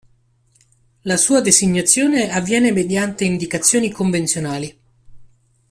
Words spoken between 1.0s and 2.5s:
La sua designazione